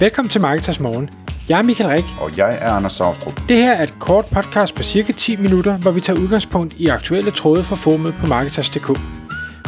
[0.00, 1.10] Velkommen til Marketers Morgen.
[1.48, 2.04] Jeg er Michael Rik.
[2.20, 3.40] Og jeg er Anders Saustrup.
[3.48, 6.86] Det her er et kort podcast på cirka 10 minutter, hvor vi tager udgangspunkt i
[6.86, 8.86] aktuelle tråde fra formet på Marketers.dk.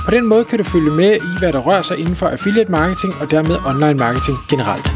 [0.06, 2.70] På den måde kan du følge med i, hvad der rører sig inden for affiliate
[2.70, 4.86] marketing og dermed online marketing generelt.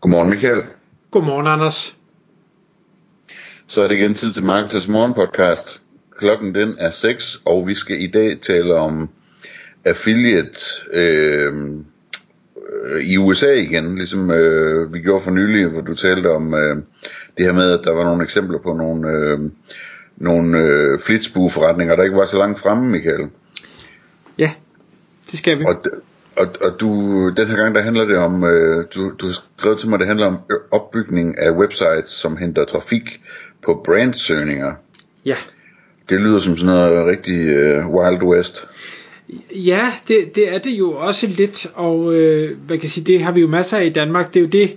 [0.00, 0.62] Godmorgen Michael.
[1.10, 1.96] Godmorgen Anders.
[3.66, 5.80] Så er det igen tid til Marketers Morgen podcast.
[6.18, 9.10] Klokken den er 6, og vi skal i dag tale om
[9.84, 10.60] affiliate
[10.92, 11.52] øh,
[13.02, 16.76] i USA igen, ligesom øh, vi gjorde for nylig, hvor du talte om øh,
[17.36, 19.38] det her med, at der var nogle eksempler på nogle, øh,
[20.16, 23.28] nogle øh, flitsbueforretninger, der ikke var så langt fremme, Michael.
[24.38, 24.50] Ja,
[25.30, 25.64] det skal vi.
[25.64, 25.84] Og,
[26.36, 26.88] og, og du,
[27.36, 30.06] den her gang, der handler det om, øh, du, du har skrevet til mig, det
[30.06, 30.38] handler om
[30.70, 33.20] opbygning af websites, som henter trafik
[33.62, 34.74] på brandsøgninger.
[35.24, 35.36] Ja.
[36.08, 38.66] Det lyder som sådan noget rigtig øh, Wild West.
[39.54, 43.22] Ja, det, det er det jo også lidt, og øh, hvad kan jeg sige, det
[43.22, 44.34] har vi jo masser af i Danmark.
[44.34, 44.76] Det er jo det,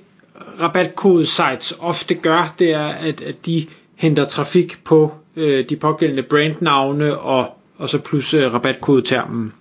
[0.60, 7.18] rabatkode-sites ofte gør, det er, at, at de henter trafik på øh, de pågældende brandnavne
[7.18, 9.54] og, og så plus øh, rabatkodetermen.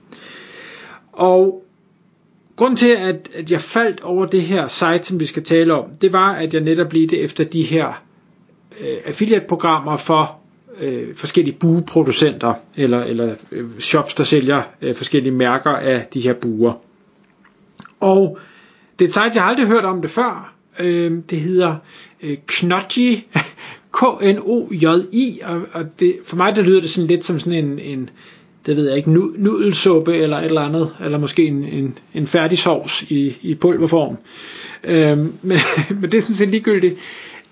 [1.13, 1.65] Og
[2.57, 5.85] grund til, at, at jeg faldt over det her site, som vi skal tale om,
[6.01, 8.03] det var, at jeg netop lige det efter de her
[8.81, 10.39] øh, affiliate-programmer for
[10.81, 16.33] øh, forskellige bueproducenter eller, eller øh, shops, der sælger øh, forskellige mærker af de her
[16.33, 16.73] buer.
[18.01, 18.39] Og
[18.99, 20.55] det er et site, jeg har aldrig hørt om det før.
[20.79, 21.77] Øh, det hedder
[22.23, 23.19] øh, Knodgy,
[23.99, 28.11] K-N-O-J-I, og, og det, for mig der lyder det sådan lidt som sådan en, en
[28.67, 32.27] det ved jeg ikke, nu, nudelsuppe eller et eller andet, eller måske en, en, en
[32.27, 34.17] færdig sovs i, i pulverform.
[34.85, 35.59] Øhm, men,
[35.91, 36.99] men det er sådan set ligegyldigt.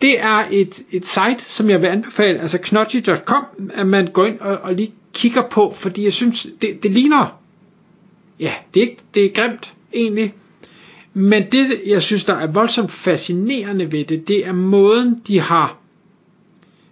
[0.02, 4.40] Det er et, et site, som jeg vil anbefale, altså knotchy.com, at man går ind
[4.40, 7.40] og, og lige kigger på, fordi jeg synes, det, det ligner,
[8.40, 10.34] ja, det er, ikke, det er grimt egentlig,
[11.14, 15.78] men det, jeg synes, der er voldsomt fascinerende ved det, det er måden, de har,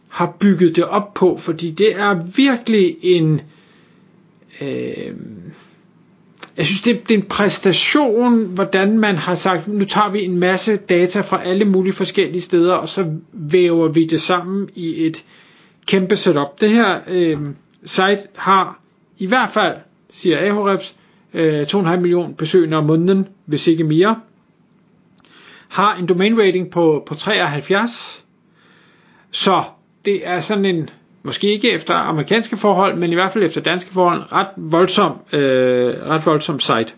[0.08, 3.40] har bygget det op på, fordi det er virkelig en,
[4.60, 5.12] øh,
[6.58, 10.38] jeg synes, det, det er en præstation, hvordan man har sagt, nu tager vi en
[10.38, 15.24] masse data fra alle mulige forskellige steder, og så væver vi det sammen i et
[15.86, 16.60] kæmpe setup.
[16.60, 17.38] Det her øh,
[17.84, 18.80] site har
[19.18, 19.76] i hvert fald,
[20.10, 20.96] siger Ahrefs,
[21.34, 24.20] øh, 2,5 millioner besøgende om måneden, hvis ikke mere.
[25.68, 28.24] Har en domain rating på, på 73.
[29.30, 29.62] Så
[30.04, 30.90] det er sådan en
[31.22, 35.94] måske ikke efter amerikanske forhold, men i hvert fald efter danske forhold, ret voldsom, øh,
[36.06, 36.92] ret voldsom site.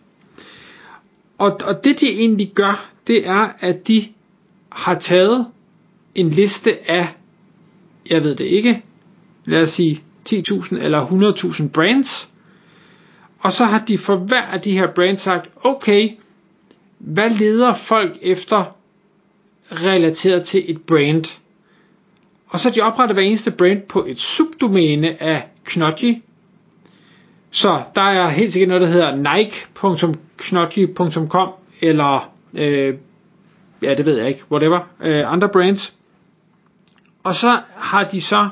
[1.38, 4.08] Og, og det de egentlig gør, det er, at de
[4.72, 5.46] har taget
[6.14, 7.08] en liste af,
[8.10, 8.82] jeg ved det ikke,
[9.44, 12.30] lad os sige 10.000 eller 100.000 brands,
[13.38, 16.10] og så har de for hver af de her brands sagt, okay,
[16.98, 18.76] hvad leder folk efter
[19.72, 21.39] relateret til et brand?
[22.50, 26.22] Og så de opretter hver eneste brand på et subdomæne af Knodgy.
[27.50, 31.48] Så der er helt sikkert noget, der hedder nike.knodgy.com
[31.80, 32.94] eller øh,
[33.82, 35.94] ja, det ved jeg ikke, whatever, øh, andre brands.
[37.24, 38.48] Og så har de så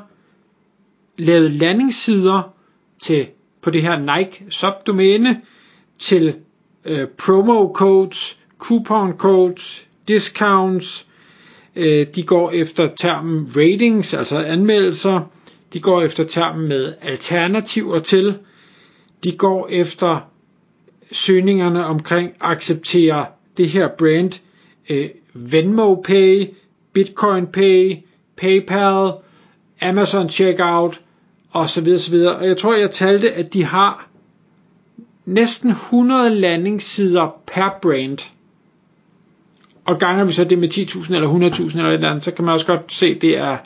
[1.16, 2.42] lavet landingssider
[2.98, 3.26] til
[3.62, 5.40] på det her Nike subdomæne
[5.98, 6.36] til
[6.84, 11.07] øh, promo codes, coupon codes, discounts,
[11.76, 15.20] Øh, de går efter termen ratings, altså anmeldelser.
[15.72, 18.38] De går efter termen med alternativer til.
[19.24, 20.30] De går efter
[21.12, 24.32] søgningerne omkring acceptere det her brand
[24.90, 26.46] øh, Venmo Pay,
[26.92, 27.96] Bitcoin Pay,
[28.36, 29.12] PayPal,
[29.80, 31.00] Amazon Checkout
[31.50, 32.36] og så videre, så videre.
[32.36, 34.08] Og jeg tror, jeg talte, at de har
[35.24, 38.18] næsten 100 landingssider per brand
[39.88, 42.44] og ganger vi så det med 10.000 eller 100.000 eller et eller andet, så kan
[42.44, 43.56] man også godt se, at det er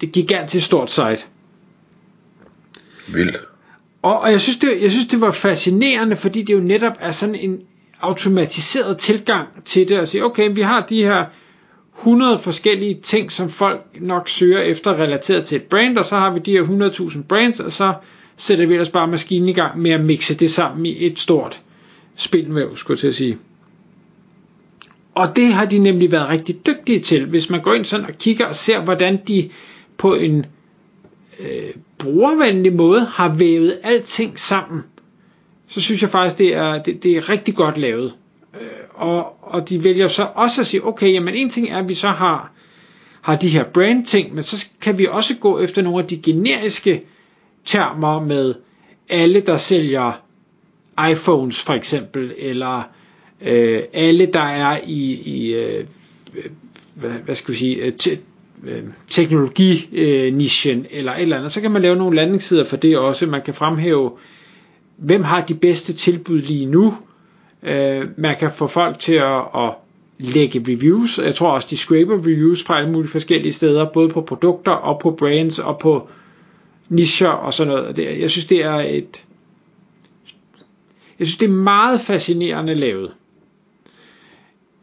[0.00, 1.18] det er gigantisk stort site.
[3.08, 3.36] Vildt.
[4.02, 7.10] Og, og jeg, synes, det, jeg synes, det var fascinerende, fordi det jo netop er
[7.10, 7.60] sådan en
[8.00, 11.24] automatiseret tilgang til det, at sige, okay, vi har de her
[11.98, 16.30] 100 forskellige ting, som folk nok søger efter relateret til et brand, og så har
[16.32, 17.94] vi de her 100.000 brands, og så
[18.36, 21.62] sætter vi ellers bare maskinen i gang med at mixe det sammen i et stort
[22.16, 23.38] spilvæv, skulle jeg til at sige.
[25.18, 27.26] Og det har de nemlig været rigtig dygtige til.
[27.26, 29.50] Hvis man går ind sådan og kigger og ser, hvordan de
[29.96, 30.46] på en
[31.40, 34.82] øh, brugervenlig måde har vævet alting sammen,
[35.68, 38.14] så synes jeg faktisk, det er, det, det er rigtig godt lavet.
[38.60, 41.88] Øh, og, og de vælger så også at sige, okay, jamen en ting er, at
[41.88, 42.52] vi så har,
[43.22, 46.16] har de her brand ting, men så kan vi også gå efter nogle af de
[46.22, 47.02] generiske
[47.64, 48.54] termer med
[49.08, 50.12] alle, der sælger
[51.10, 52.82] iPhones for eksempel, eller
[53.40, 55.84] øh, alle, der er i, i øh,
[56.94, 58.18] hvad, hvad skal vi sige, øh, te,
[58.64, 62.98] øh, teknologi-nichen, øh, eller et eller andet, så kan man lave nogle landingssider for det
[62.98, 63.26] også.
[63.26, 64.12] Man kan fremhæve,
[64.96, 66.94] hvem har de bedste tilbud lige nu.
[67.62, 69.74] Øh, man kan få folk til at, at
[70.18, 71.18] lægge reviews.
[71.18, 74.98] Jeg tror også, de scraper reviews fra alle mulige forskellige steder, både på produkter og
[75.00, 76.08] på brands og på
[76.88, 77.98] nischer og sådan noget.
[77.98, 79.24] Jeg synes, det er et...
[81.18, 83.12] Jeg synes, det er meget fascinerende lavet.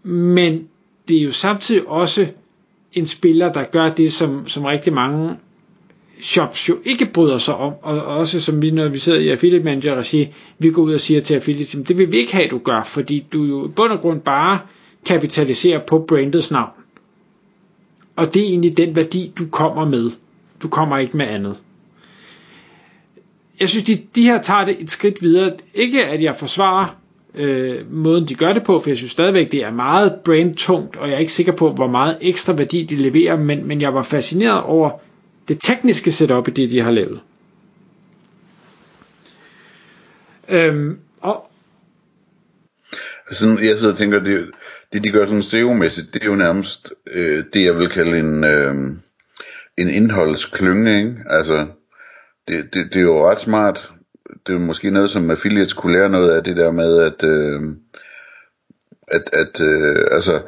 [0.08, 0.68] Men
[1.08, 2.28] det er jo samtidig også
[2.94, 5.36] en spiller, der gør det, som, som rigtig mange
[6.22, 9.66] shops jo ikke bryder sig om, og også som vi, når vi sidder i affiliate
[9.66, 10.28] manager siger
[10.60, 13.26] vi går ud og siger til affiliate, det vil vi ikke have, du gør, fordi
[13.34, 14.60] du jo i bund og grund bare
[15.06, 16.72] kapitaliserer på brandets navn.
[18.16, 20.12] Og det er egentlig den værdi, du kommer med.
[20.62, 21.64] Du kommer ikke med andet.
[23.60, 25.54] Jeg synes, de, de her tager det et skridt videre.
[25.74, 26.96] Ikke at jeg forsvarer
[27.38, 31.08] øh, måden, de gør det på, for jeg synes stadigvæk, det er meget brandtungt, og
[31.08, 34.04] jeg er ikke sikker på, hvor meget ekstra værdi de leverer, men, men jeg var
[34.04, 34.92] fascineret over
[35.48, 37.20] det tekniske setup i det, de har lavet.
[40.50, 41.52] Øhm, og
[43.28, 44.46] altså, sådan, jeg sidder og tænker, det,
[44.94, 48.44] det de gør sådan SEO-mæssigt, det er jo nærmest øh, det, jeg vil kalde en,
[48.44, 48.74] øh,
[49.78, 51.16] en indholdsklynge, ikke?
[51.30, 51.68] Altså,
[52.48, 53.92] det, det, det er jo ret smart.
[54.48, 57.62] Det er måske noget, som affiliates kunne lære noget af det der med, at, øh,
[59.08, 60.42] at, at øh, altså,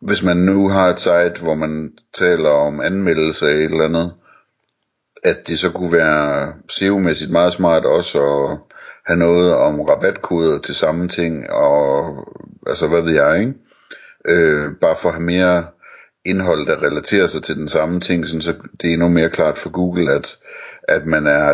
[0.00, 4.12] hvis man nu har et site, hvor man taler om anmeldelse af et eller andet,
[5.24, 8.58] at det så kunne være SEO-mæssigt meget smart også at
[9.06, 12.16] have noget om rabatkoder til samme ting, og
[12.66, 13.54] altså hvad ved jeg, ikke?
[14.28, 15.66] Øh, bare for at have mere
[16.24, 19.58] indhold, der relaterer sig til den samme ting, sådan, så det er endnu mere klart
[19.58, 20.36] for Google, at,
[20.88, 21.50] at man er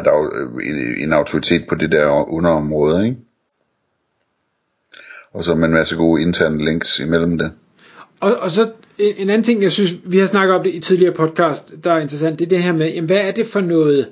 [0.62, 3.16] øh, en autoritet på det der underområde, ikke?
[5.32, 7.52] Og så med en masse gode interne links imellem det.
[8.20, 10.80] Og, og så en, en anden ting, jeg synes, vi har snakket om det i
[10.80, 13.60] tidligere podcast, der er interessant, det er det her med, jamen, hvad er det for
[13.60, 14.08] noget,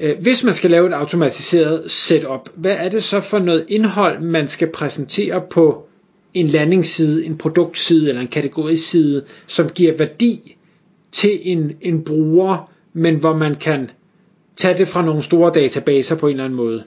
[0.00, 4.20] øh, hvis man skal lave et automatiseret setup, hvad er det så for noget indhold,
[4.20, 5.86] man skal præsentere på
[6.34, 10.56] en landingsside, en produktside eller en kategoriside, som giver værdi
[11.12, 13.90] til en, en bruger, men hvor man kan
[14.56, 16.84] tage det fra nogle store databaser på en eller anden måde.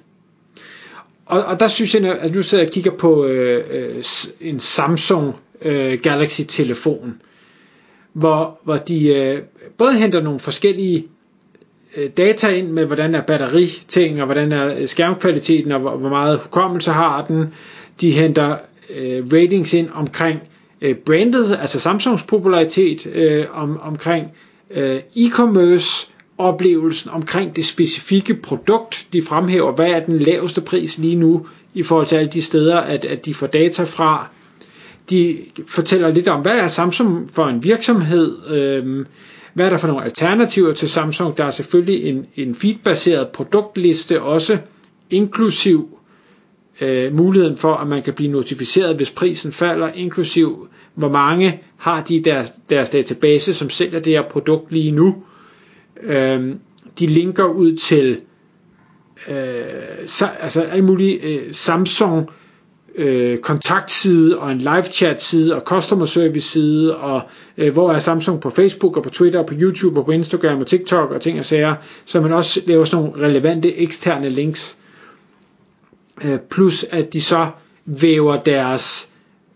[1.25, 4.04] Og, og der synes jeg, at nu sidder jeg og kigger på øh, øh,
[4.42, 7.22] en Samsung øh, Galaxy telefon,
[8.14, 9.42] hvor, hvor de øh,
[9.78, 11.08] både henter nogle forskellige
[11.98, 16.10] øh, data ind med, hvordan er batteriting, og hvordan er øh, skærmkvaliteten, og hvor, hvor
[16.10, 17.54] meget hukommelse har den.
[18.02, 18.58] De henter
[18.98, 20.40] øh, ratings ind omkring
[20.81, 24.28] øh, brandet, altså Samsungs popularitet, øh, om, omkring
[24.72, 29.07] øh, e-commerce, oplevelsen omkring det specifikke produkt.
[29.13, 32.78] De fremhæver, hvad er den laveste pris lige nu i forhold til alle de steder,
[32.78, 34.30] at, at de får data fra.
[35.10, 35.38] De
[35.68, 39.06] fortæller lidt om, hvad er Samsung for en virksomhed, øhm,
[39.54, 41.38] hvad er der for nogle alternativer til Samsung.
[41.38, 44.57] Der er selvfølgelig en, en feedbaseret produktliste også,
[45.10, 46.00] inklusiv
[46.81, 52.04] øh, muligheden for, at man kan blive notificeret, hvis prisen falder, inklusiv hvor mange har
[52.04, 55.07] de deres, deres database, som sælger det her produkt lige nu.
[55.07, 55.37] Øh,
[56.04, 56.56] Øh,
[57.00, 58.22] de linker ud til
[59.28, 59.36] øh,
[60.06, 62.30] så, altså alle mulige øh, Samsung
[62.96, 67.22] øh, kontaktside og en live chat side og customer service side og
[67.58, 70.60] øh, hvor er Samsung på Facebook og på Twitter og på YouTube og på Instagram
[70.60, 71.75] og TikTok og ting og sager,
[72.06, 74.77] så man også laver sådan nogle relevante eksterne links.
[76.24, 77.48] Øh, plus at de så
[77.86, 79.10] væver deres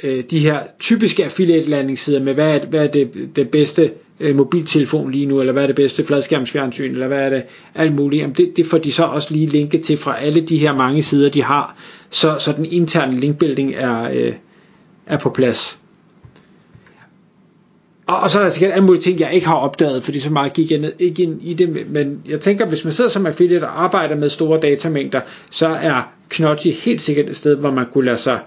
[0.04, 4.36] øh, de her typiske affiliate landingssider med hvad er, hvad er det, det bedste øh,
[4.36, 7.44] mobiltelefon lige nu, eller hvad er det bedste fladskærmsfjernsyn, eller hvad er det
[7.76, 8.22] alt muligt.
[8.22, 11.02] Jamen det, det får de så også lige linket til fra alle de her mange
[11.02, 11.76] sider, de har,
[12.10, 14.34] så, så den interne linkbuilding er, øh,
[15.06, 15.80] er på plads.
[18.08, 20.32] Og, og så er der sikkert alle mulige ting, jeg ikke har opdaget, fordi så
[20.32, 23.26] meget gik jeg ned, ikke ind i det, men jeg tænker, hvis man sidder som
[23.26, 27.86] affiliate og arbejder med store datamængder, så er Knotty helt sikkert et sted, hvor man
[27.94, 28.40] kunne lade sig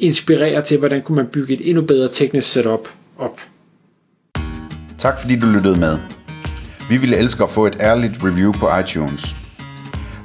[0.00, 2.88] inspirere til, hvordan kunne man bygge et endnu bedre teknisk setup
[3.18, 3.40] op.
[4.98, 5.98] Tak fordi du lyttede med.
[6.90, 9.36] Vi ville elske at få et ærligt review på iTunes.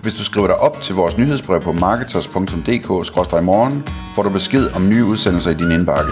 [0.01, 3.84] Hvis du skriver dig op til vores nyhedsbrev på marketers.dk-morgen,
[4.15, 6.12] får du besked om nye udsendelser i din indbakke.